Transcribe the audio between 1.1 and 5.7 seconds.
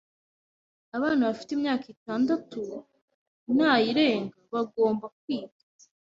bafite imyaka itandatu nayirenga bagomba kwiga.